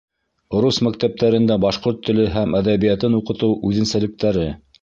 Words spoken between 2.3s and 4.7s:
һәм әҙәбиәтен уҡытыу үҙенсәлектәре